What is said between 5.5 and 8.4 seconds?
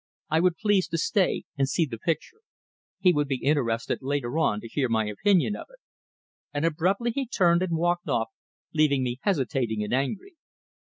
of it. And abruptly he turned, and walked off,